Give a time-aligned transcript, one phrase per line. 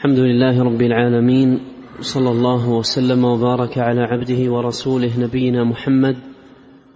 [0.00, 1.60] الحمد لله رب العالمين
[2.00, 6.16] صلى الله وسلم وبارك على عبده ورسوله نبينا محمد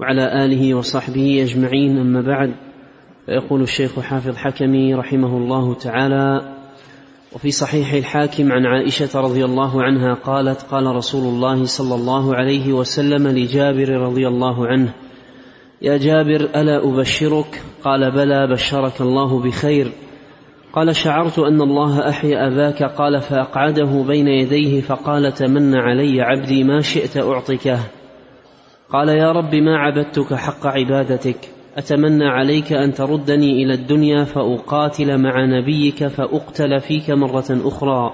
[0.00, 2.54] وعلى آله وصحبه أجمعين أما بعد
[3.26, 6.54] فيقول الشيخ حافظ حكمي رحمه الله تعالى
[7.32, 12.72] وفي صحيح الحاكم عن عائشة رضي الله عنها قالت قال رسول الله صلى الله عليه
[12.72, 14.94] وسلم لجابر رضي الله عنه
[15.82, 19.92] يا جابر ألا أبشرك؟ قال بلى بشرك الله بخير.
[20.74, 22.82] قال شعرت أن الله أحيا أباك.
[22.82, 26.64] قال فأقعده بين يديه فقال تمن علي عبدي.
[26.64, 27.78] ما شئت اعطكه
[28.90, 31.36] قال يا رب ما عبدتك حق عبادتك؟
[31.76, 38.12] أتمنى عليك أن تردني إلى الدنيا فأقاتل مع نبيك فأقتل فيك مرة أخرى.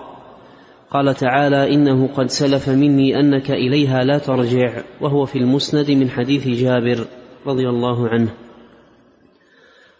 [0.90, 4.82] قال تعالى إنه قد سلف مني أنك إليها لا ترجع.
[5.00, 7.04] وهو في المسند من حديث جابر
[7.46, 8.30] رضي الله عنه.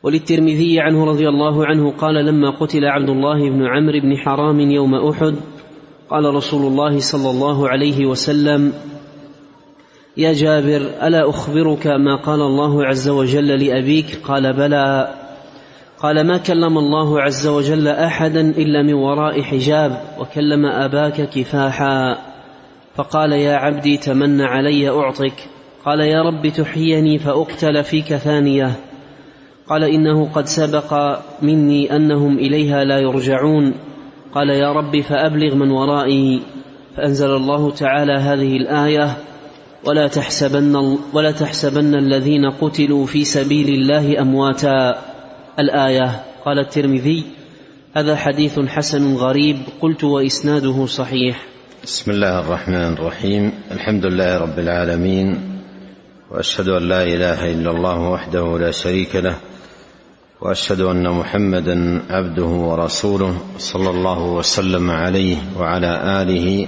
[0.03, 4.95] وللترمذي عنه رضي الله عنه قال لما قتل عبد الله بن عمرو بن حرام يوم
[4.95, 5.35] أحد
[6.11, 8.73] قال رسول الله صلى الله عليه وسلم
[10.17, 15.15] يا جابر ألا أخبرك ما قال الله عز وجل لأبيك؟ قال بلى.
[15.99, 22.17] قال ما كلم الله عز وجل أحدا إلا من وراء حجاب وكلم أباك كفاحا.
[22.95, 25.49] فقال يا عبدي تمن علي أعطك.
[25.85, 28.90] قال يا رب تحييني فأقتل فيك ثانية.
[29.71, 33.75] قال إنه قد سبق مني أنهم إليها لا يرجعون.
[34.35, 36.41] قال يا رب فأبلغ من ورائي.
[36.97, 39.17] فأنزل الله تعالى هذه الآية
[39.87, 44.99] ولا تحسبن ولا تحسبن الذين قتلوا في سبيل الله أمواتا.
[45.59, 47.25] الآية قال الترمذي
[47.95, 51.43] هذا حديث حسن غريب قلت وإسناده صحيح.
[51.85, 53.53] بسم الله الرحمن الرحيم.
[53.71, 55.39] الحمد لله رب العالمين
[56.31, 59.50] وأشهد أن لا إله إلا الله وحده لا شريك له
[60.41, 66.67] وأشهد أن محمدا عبده ورسوله صلى الله وسلم عليه وعلى آله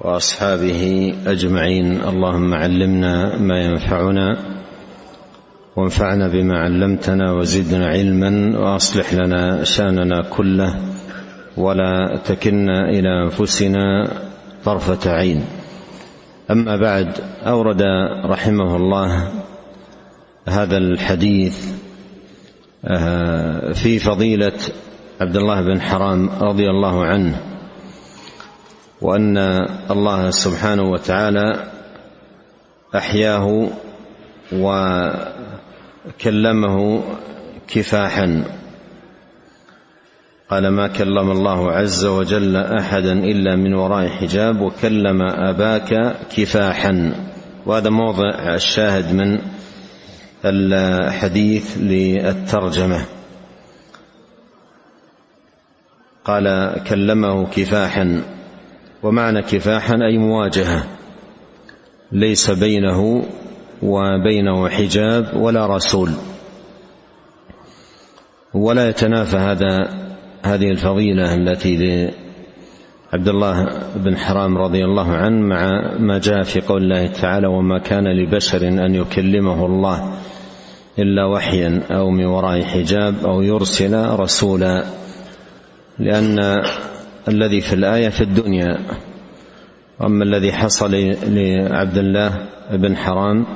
[0.00, 2.00] وأصحابه أجمعين.
[2.00, 4.36] اللهم علمنا ما ينفعنا
[5.76, 10.74] وانفعنا بما علمتنا وزدنا علما وأصلح لنا شأننا كله
[11.56, 14.12] ولا تكلنا إلى أنفسنا
[14.64, 15.44] طرفة عين.
[16.50, 17.08] أما بعد
[17.46, 17.82] أورد
[18.24, 19.32] رحمه الله
[20.48, 21.87] هذا الحديث
[23.74, 24.52] في فضيلة
[25.20, 27.40] عبد الله بن حرام رضي الله عنه
[29.02, 29.38] وأن
[29.90, 31.70] الله سبحانه وتعالى
[32.96, 33.68] أحياه
[36.12, 37.02] وكلمه
[37.68, 38.44] كفاحا.
[40.50, 47.12] قال ما كلم الله عز وجل أحدا إلا من وراء حجاب وكلم أباك كفاحا.
[47.66, 49.38] وهذا موضع الشاهد من
[50.44, 53.04] الحديث للترجمة.
[56.24, 58.22] قال كلمه كفاحا.
[59.02, 60.86] ومعنى كفاحا أي مواجهة.
[62.12, 63.24] ليس بينه
[63.82, 66.10] وبينه حجاب ولا رسول.
[68.54, 69.88] ولا يتنافى هذا
[70.42, 76.82] هذه الفضيلة التي لعبد الله بن حرام رضي الله عنه مع ما جاء في قول
[76.82, 80.12] الله تعالى وما كان لبشر أن يكلمه الله
[80.98, 84.84] إلا وحيا أو من وراء حجاب أو يرسل رسولا
[85.98, 86.62] لأن
[87.28, 88.78] الذي في الآية في الدنيا
[90.00, 90.90] واما الذي حصل
[91.22, 93.46] لعبد الله بن حرام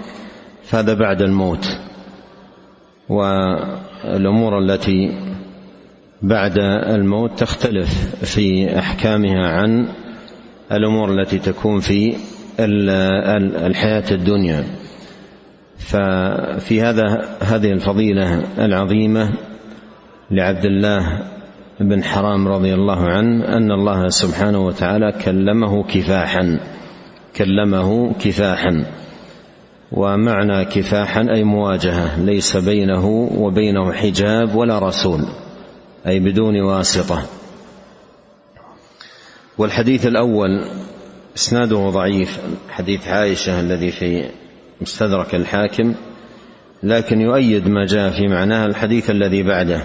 [0.63, 1.67] فهذا بعد الموت
[3.09, 5.21] والأمور التي
[6.23, 9.89] بعد الموت تختلف في أحكامها عن
[10.73, 12.17] الأمور التي تكون في
[12.61, 14.65] الحياة الدنيا.
[15.83, 19.33] ففي هذا هذه الفضيلة العظيمة
[20.31, 21.23] لعبد الله
[21.81, 26.61] بن حرام رضي الله عنه أن الله سبحانه وتعالى كلمه كفاحا
[27.37, 28.85] كلمه كفاحا.
[29.93, 33.07] ومعنى كفاحا أي مواجهة ليس بينه
[33.37, 35.21] وبينه حجاب ولا رسول
[36.07, 37.23] أي بدون واسطة.
[39.59, 40.65] والحديث الأول
[41.37, 42.41] إسناده ضعيف
[42.71, 44.29] حديث عائشة الذي في
[44.83, 45.95] مستدرك الحاكم
[46.83, 49.83] لكن يؤيد ما جاء في معناه الحديث الذي بعده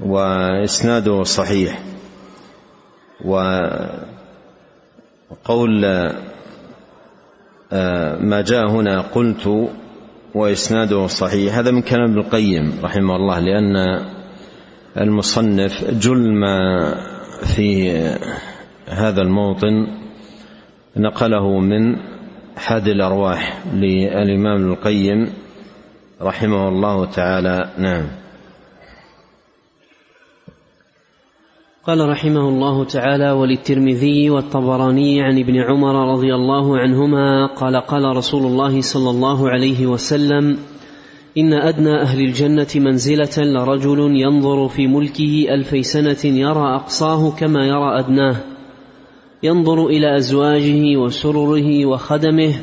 [0.00, 1.82] وإسناده صحيح.
[3.24, 3.70] وقول
[8.20, 9.70] ما جاء هنا قلت
[10.34, 11.58] وإسناده صحيح.
[11.58, 13.76] هذا من كلام ابن القيم رحمه الله لأن
[15.00, 16.94] المصنف جل ما
[17.56, 17.90] في
[18.88, 19.86] هذا الموطن
[20.96, 22.13] نقله من
[22.64, 25.28] حاد الأرواح للإمام ابن القيم
[26.22, 27.70] رحمه الله تعالى.
[27.78, 28.06] نعم.
[31.86, 38.46] قال رحمه الله تعالى وللترمذي والطبراني عن ابن عمر رضي الله عنهما قال قال رسول
[38.46, 40.58] الله صلى الله عليه وسلم
[41.38, 47.98] إن أدنى أهل الجنة منزلة لرجل ينظر في ملكه ألفي سنة يرى أقصاه كما يرى
[47.98, 48.53] أدناه.
[49.44, 52.54] ينظر إلى أزواجه وسرره وخدمه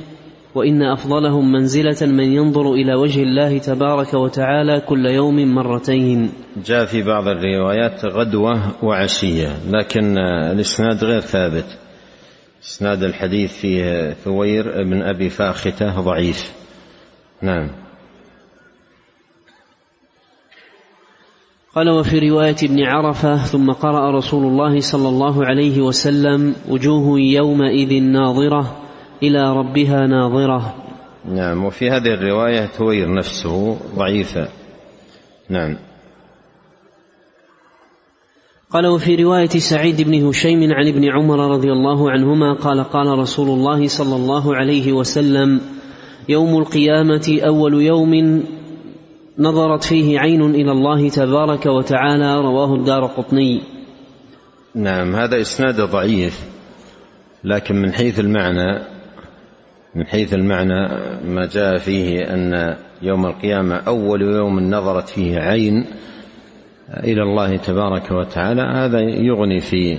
[0.56, 6.30] وإن أفضلهم منزلة من ينظر إلى وجه الله تبارك وتعالى كل يوم مرتين.
[6.66, 10.18] جاء في بعض الروايات غدوة وعشية لكن
[10.52, 11.78] الإسناد غير ثابت.
[12.64, 16.52] إسناد الحديث فيه ثوير بن أبي فاختة ضعيف.
[17.42, 17.81] نعم.
[21.76, 28.04] قال وفي رواية ابن عرفة ثم قرأ رسول الله صلى الله عليه وسلم وجوه يومئذ
[28.04, 28.78] ناظرة
[29.24, 30.76] إلى ربها ناظرة.
[31.26, 34.48] نعم وفي هذه الرواية ثوير نفسه ضعيفة.
[35.50, 35.78] نعم.
[38.72, 43.50] قال وفي رواية سعيد بن هشيم عن ابن عمر رضي الله عنهما قال قال رسول
[43.50, 45.62] الله صلى الله عليه وسلم
[46.30, 48.44] يوم القيامة أول يوم
[49.42, 53.62] نظرت فيه عين إلى الله تبارك وتعالى رواه الدار قطني.
[54.76, 56.46] نعم هذا إسناد ضعيف
[57.44, 58.80] لكن من حيث المعنى
[59.96, 60.88] من حيث المعنى
[61.26, 65.86] ما جاء فيه أن يوم القيامة أول يوم نظرت فيه عين
[67.04, 69.98] إلى الله تبارك وتعالى هذا يغني في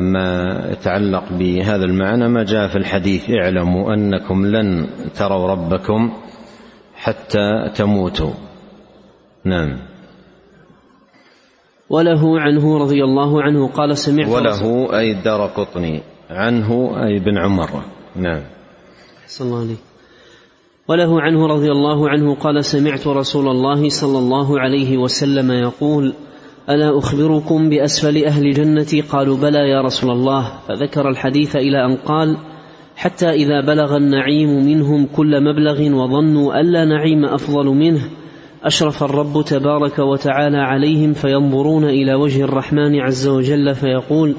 [0.00, 2.28] ما يتعلق بهذا المعنى.
[2.28, 6.12] ما جاء في الحديث اعلموا أنكم لن تروا ربكم
[7.06, 8.34] حتى تموتوا.
[9.44, 9.78] نعم.
[11.90, 14.62] وله عنه رضي الله عنه قال سمعت وله
[14.98, 16.02] أي الدار قطني.
[16.30, 16.70] عنه
[17.06, 17.70] أي بن عمر.
[18.16, 18.42] نعم.
[19.26, 19.76] صلى الله عليه
[20.88, 26.14] وله عنه رضي الله عنه قال سمعت رسول الله صلى الله عليه وسلم يقول
[26.70, 30.52] ألا أخبركم بأسفل أهل جنتي؟ قالوا بلى يا رسول الله.
[30.68, 32.36] فذكر الحديث إلى أن قال
[32.96, 38.00] حتى إذا بلغ النعيم منهم كل مبلغ وظنوا الا نعيم أفضل منه
[38.64, 44.34] أشرف الرب تبارك وتعالى عليهم فينظرون إلى وجه الرحمن عز وجل فيقول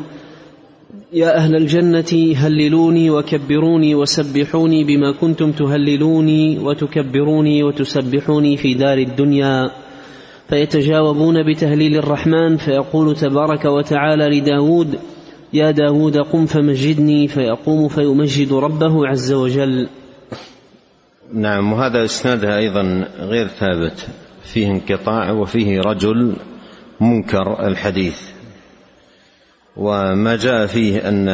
[1.13, 9.71] يا أهل الجنة هللوني وكبروني وسبحوني بما كنتم تهللوني وتكبروني وتسبحوني في دار الدنيا.
[10.50, 15.00] فيتجاوبون بتهليل الرحمن فيقول تبارك وتعالى لداود
[15.57, 19.89] يا داود قم فمجدني فيقوم فيمجد ربه عز وجل.
[21.33, 24.07] نعم وهذا إسنادها أيضا غير ثابت.
[24.44, 26.36] فيه انقطاع وفيه رجل
[27.01, 28.21] منكر الحديث.
[29.77, 31.30] وما جاء فيه أن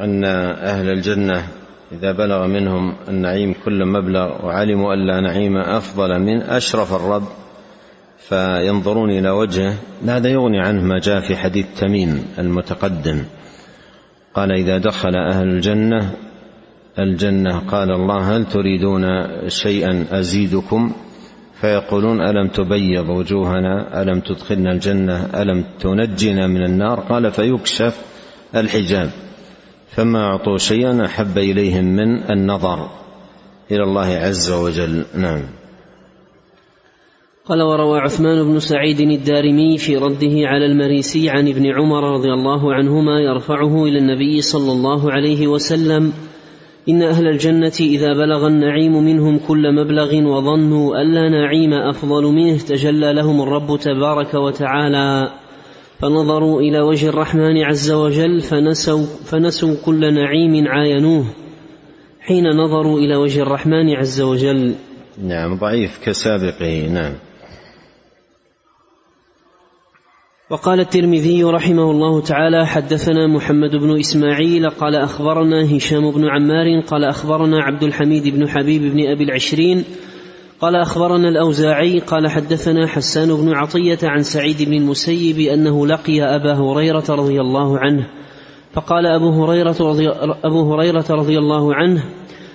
[0.00, 1.48] أن أهل الجنة
[1.92, 7.28] إذا بلغ منهم النعيم كل مبلغ وعلموا أن لا نعيم أفضل من أشرف الرب
[8.28, 9.74] فينظرون إلى وجهه.
[10.06, 13.24] هذا يغني عنه ما جاء في حديث تميم المتقدم.
[14.34, 16.14] قال إذا دخل أهل الجنة
[16.98, 19.04] الجنة قال الله هل تريدون
[19.48, 20.92] شيئا أزيدكم؟
[21.60, 28.04] فيقولون ألم تبيض وجوهنا؟ ألم تدخلنا الجنة؟ ألم تنجنا من النار؟ قال فيكشف
[28.56, 29.10] الحجاب.
[29.90, 32.90] فما أعطوا شيئا أحب إليهم من النظر
[33.70, 35.04] إلى الله عز وجل.
[35.14, 35.42] نعم.
[37.48, 42.74] قال وروى عثمان بن سعيد الدارمي في رده على المريسي عن ابن عمر رضي الله
[42.74, 46.12] عنهما يرفعه إلى النبي صلى الله عليه وسلم
[46.88, 53.12] إن أهل الجنة إذا بلغ النعيم منهم كل مبلغ وظنوا ألا نعيم أفضل منه تجلى
[53.12, 55.32] لهم الرب تبارك وتعالى.
[56.00, 61.24] فنظروا إلى وجه الرحمن عز وجل فنسوا, فنسوا كل نعيم عاينوه.
[62.20, 64.74] حين نظروا إلى وجه الرحمن عز وجل
[65.22, 67.12] نعم ضعيف كسابقه نعم.
[70.50, 77.04] وقال الترمذي رحمه الله تعالى حدثنا محمد بن إسماعيل قال أخبرنا هشام بن عمار قال
[77.04, 79.84] أخبرنا عبد الحميد بن حبيب بن أبي العشرين
[80.60, 86.52] قال أخبرنا الأوزاعي قال حدثنا حسان بن عطية عن سعيد بن المسيب أنه لقي أبا
[86.52, 88.06] هريرة رضي الله عنه
[88.72, 90.08] فقال أبو هريرة رضي,
[90.44, 92.04] أبو هريرة رضي الله عنه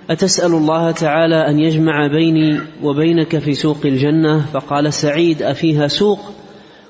[0.09, 6.19] أتسأل الله تعالى أن يجمع بيني وبينك في سوق الجنة؟ فقال سعيد أفيها سوق؟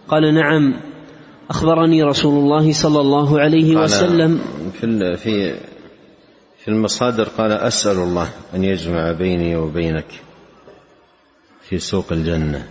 [0.10, 0.89] قال نعم.
[1.50, 4.42] أخبرني رسول الله صلى الله عليه وسلم.
[4.72, 5.60] في في
[6.60, 10.22] في المصادر قال أسأل الله أن يجمع بيني وبينك
[11.62, 12.68] في سوق الجنة.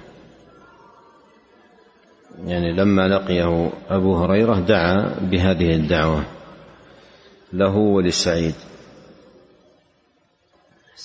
[2.45, 6.25] يعني لما لقيه أبو هريرة دعا بهذه الدعوة
[7.53, 8.55] له ولسعيد.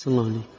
[0.06, 0.53] الله عليك.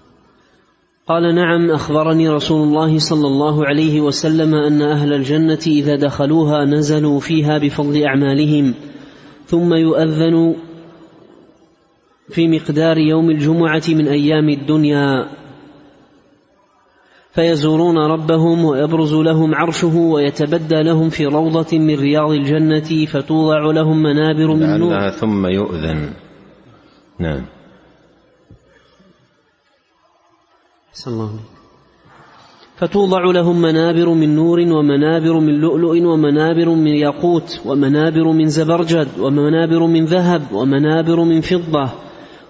[1.07, 7.19] قال نعم أخبرني رسول الله صلى الله عليه وسلم أن أهل الجنة إذا دخلوها نزلوا
[7.19, 8.74] فيها بفضل أعمالهم
[9.45, 10.55] ثم يؤذن
[12.29, 15.29] في مقدار يوم الجمعة من أيام الدنيا.
[17.33, 24.53] فيزورون ربهم ويبرز لهم عرشه ويتبدى لهم في روضة من رياض الجنة فتوضع لهم منابر
[24.53, 25.09] من نور.
[25.09, 26.09] ثم يؤذن.
[27.19, 27.54] نعم.
[31.07, 31.29] الله
[32.77, 39.85] فتوضع لهم منابر من نور ومنابر من لؤلؤ ومنابر من ياقوت ومنابر من زبرجد ومنابر
[39.85, 41.89] من ذهب ومنابر من فضة.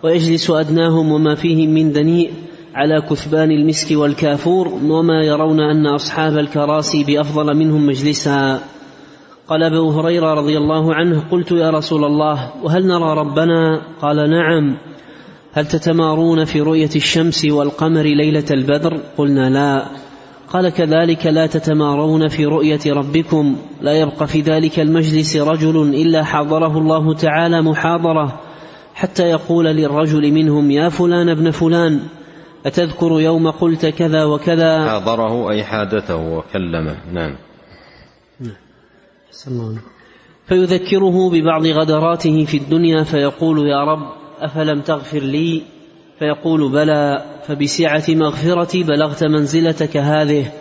[0.03, 2.31] ويجلس أدناهم وما فيهم من دنيء
[2.75, 8.59] على كثبان المسك والكافور وما يرون أن أصحاب الكراسي بأفضل منهم مجلسا.
[9.47, 14.77] قال أبو هريرة رضي الله عنه قلت يا رسول الله وهل نرى ربنا؟ قال نعم.
[15.55, 19.85] هل تتمارون في رؤية الشمس والقمر ليلة البدر؟ قلنا لا.
[20.49, 23.55] قال كذلك لا تتمارون في رؤية ربكم.
[23.81, 28.39] لا يبقى في ذلك المجلس رجل إلا حضره الله تعالى محاضرة
[28.95, 31.99] حتى يقول للرجل منهم يا فلان ابن فلان
[32.65, 37.35] أتذكر يوم قلت كذا وكذا؟ حاضره أي حادثه وكلمه نعم.
[40.47, 45.61] فيذكره ببعض غدراته في الدنيا فيقول يا رب أفلم تغفر لي؟
[46.19, 50.51] فيقول بلى فبسعة مغفرتي بلغت منزلتك هذه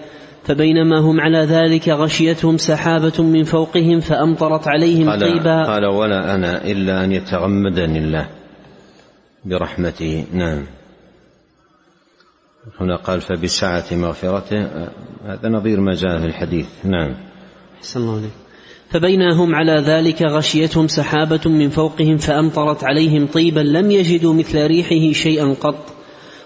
[0.44, 5.64] فبينما هم على ذلك غشيتهم سحابة من فوقهم فأمطرت عليهم قال طيبا.
[5.64, 8.28] قال ولا أنا إلا أن يتغمدني الله.
[9.44, 10.66] برحمته نعم.
[12.80, 14.66] هنا قال فبسعة مغفرته.
[15.26, 17.14] هذا نظير ما جاء في الحديث نعم.
[17.78, 18.43] أحسن الله عليك
[18.90, 25.12] فبينا هم على ذلك غشيتهم سحابة من فوقهم فأمطرت عليهم طيبا لم يجدوا مثل ريحه
[25.12, 25.94] شيئا قط.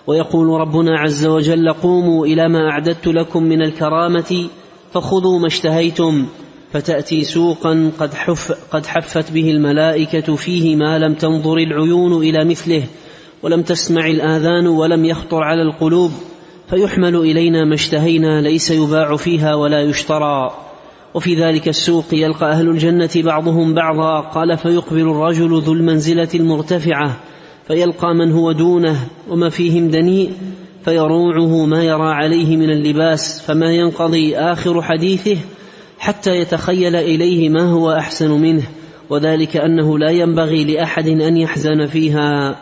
[0.06, 4.48] ويقول ربنا عز وجل قوموا إلى ما أعددت لكم من الكرامة
[4.92, 6.26] فخذوا ما اشتهيتم
[6.72, 12.82] فتأتي سوقا قد, حف قد حفت به الملائكة فيه ما لم تنظر العيون إلى مثله
[13.42, 16.10] ولم تسمع الآذان ولم يخطر على القلوب
[16.70, 20.67] فيحمل إلينا ما اشتهينا ليس يباع فيها ولا يشترى.
[21.14, 24.20] وفي ذلك السوق يلقى أهل الجنة بعضهم بعضا.
[24.20, 27.16] قال فيقبل الرجل ذو المنزلة المرتفعة
[27.68, 28.96] فيلقى من هو دونه
[29.28, 30.32] وما فيهم دنيء
[30.84, 35.36] فيروعه ما يرى عليه من اللباس فما ينقضي آخر حديثه
[35.98, 38.62] حتى يتخيل إليه ما هو أحسن منه.
[39.10, 42.56] وذلك أنه لا ينبغي لأحد أن يحزن فيها.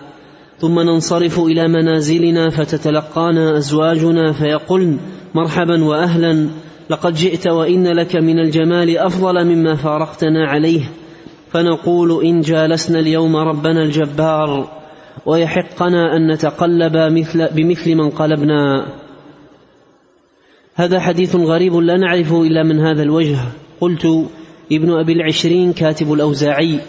[0.61, 4.99] ثم ننصرف إلى منازلنا فتتلقانا أزواجنا فيقولن
[5.35, 6.49] مرحبا وأهلا.
[6.91, 10.91] لقد جئت وإن لك من الجمال أفضل مما فارقتنا عليه.
[11.53, 14.69] فنقول إن جالسنا اليوم ربنا الجبار
[15.27, 18.87] ويحقنا أن نتقلب مثل بمثل من قلبنا.
[20.75, 23.39] هذا حديث غريب لا نعرفه إلا من هذا الوجه.
[23.81, 24.07] قلت
[24.73, 26.81] ابن أبي العشرين كاتب الأوزاعي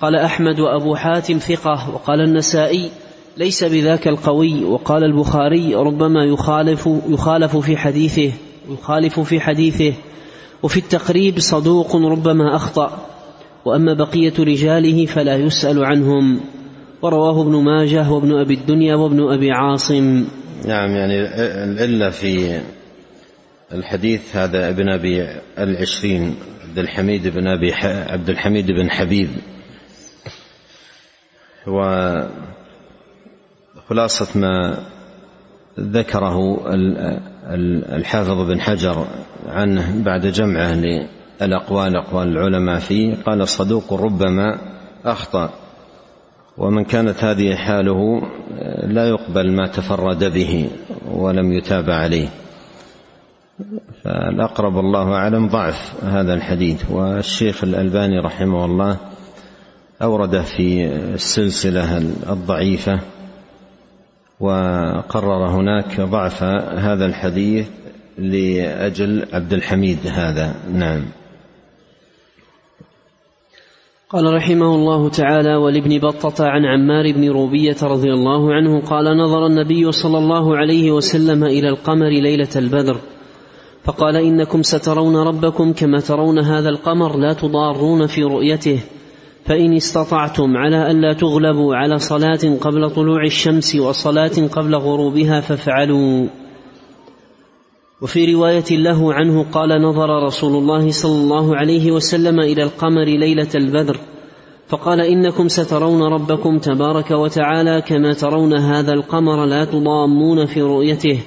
[0.00, 2.90] قال أحمد وأبو حاتم ثقة وقال النسائي
[3.36, 8.32] ليس بذاك القوي وقال البخاري ربما يخالف يخالف في حديثه.
[8.68, 9.94] يخالف في حديثه
[10.62, 13.06] وفي التقريب صدوق ربما أخطأ
[13.64, 16.40] وأما بقية رجاله فلا يسأل عنهم.
[17.02, 20.24] ورواه ابن ماجه وابن أبي الدنيا وابن أبي عاصم.
[20.66, 21.20] نعم يعني
[21.64, 22.60] العلة في
[23.72, 25.26] الحديث هذا ابن أبي
[25.58, 26.34] العشرين
[26.68, 27.72] عبد الحميد بن أبي
[28.12, 29.28] عبد الحميد بن حبيب.
[33.76, 34.84] وخلاصة ما
[35.80, 36.60] ذكره
[37.96, 39.06] الحافظ بن حجر
[39.48, 44.58] عنه بعد جمعه للأقوال أقوال العلماء فيه قال صدوق ربما
[45.04, 45.50] أخطأ
[46.58, 48.22] ومن كانت هذه حاله
[48.82, 50.70] لا يقبل ما تفرد به
[51.10, 52.28] ولم يتابع عليه.
[54.04, 58.96] فالأقرب الله أعلم ضعف هذا الحديث والشيخ الألباني رحمه الله
[60.02, 61.98] أورده في السلسلة
[62.30, 63.00] الضعيفة
[64.40, 66.42] وقرر هناك ضعف
[66.78, 67.68] هذا الحديث
[68.18, 70.54] لأجل عبد الحميد هذا.
[70.72, 71.04] نعم.
[74.10, 79.46] قال رحمه الله تعالى ولابن بطة عن عمار بن روبية رضي الله عنه قال نظر
[79.46, 82.96] النبي صلى الله عليه وسلم إلى القمر ليلة البدر
[83.84, 88.80] فقال إنكم سترون ربكم كما ترون هذا القمر لا تضارون في رؤيته.
[89.44, 96.26] فإن استطعتم على ألا تغلبوا على صلاة قبل طلوع الشمس وصلاة قبل غروبها فافعلوا.
[98.02, 103.48] وفي رواية له عنه قال نظر رسول الله صلى الله عليه وسلم إلى القمر ليلة
[103.54, 103.96] البدر
[104.68, 111.18] فقال إنكم سترون ربكم تبارك وتعالى كما ترون هذا القمر لا تضامون في رؤيته.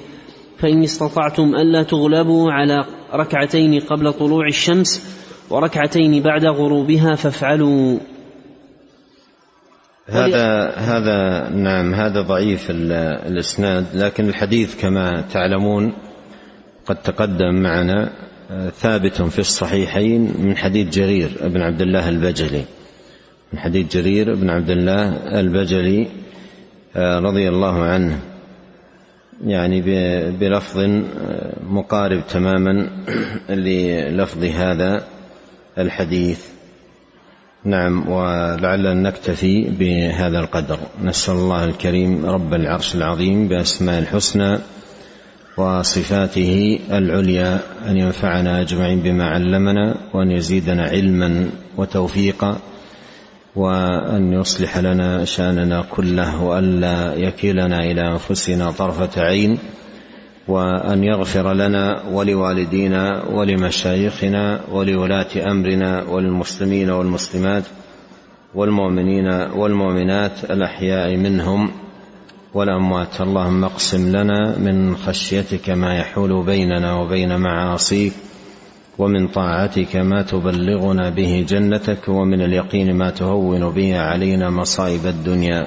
[0.58, 7.98] فإن استطعتم ألا تغلبوا على ركعتين قبل طلوع الشمس وركعتين بعد غروبها فافعلوا.
[10.06, 15.92] هذا هذا نعم هذا ضعيف الإسناد لكن الحديث كما تعلمون
[16.86, 18.10] قد تقدم معنا
[18.78, 22.64] ثابت في الصحيحين من حديث جرير بن عبد الله البجلي.
[23.52, 25.08] من حديث جرير بن عبد الله
[25.40, 26.08] البجلي
[26.96, 28.20] آه، رضي الله عنه.
[29.46, 29.80] يعني
[30.30, 32.90] بلفظ آه، مقارب تماما
[33.48, 35.04] للفظ هذا.
[35.78, 36.40] الحديث.
[37.64, 40.78] نعم ولعلنا نكتفي بهذا القدر.
[41.02, 44.58] نسأل الله الكريم رب العرش العظيم بأسماء الحسنى
[45.56, 52.58] وصفاته العليا أن ينفعنا أجمعين بما علمنا وأن يزيدنا علما وتوفيقا
[53.56, 59.58] وأن يصلح لنا شأننا كله والا يكلنا إلى أنفسنا طرفة عين.
[60.48, 67.64] وأن يغفر لنا ولوالدينا ولمشايخنا ولولاة أمرنا وللمسلمين والمسلمات
[68.54, 71.70] والمؤمنين والمؤمنات الأحياء منهم
[72.54, 73.20] والأموات.
[73.20, 78.12] اللهم اقسم لنا من خشيتك ما يحول بيننا وبين معاصيك
[78.98, 85.66] ومن طاعتك ما تبلغنا به جنتك ومن اليقين ما تهون به علينا مصائب الدنيا.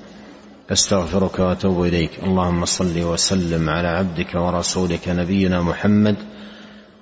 [0.71, 2.11] أستغفرك وأتوب إليك.
[2.23, 6.15] اللهم صل وسلم على عبدك ورسولك نبينا محمد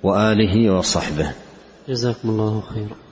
[0.02, 1.32] وآله وصحبه.
[1.88, 3.09] جزاكم الله خيرا.